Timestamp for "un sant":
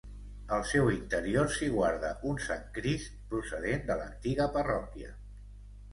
2.31-2.65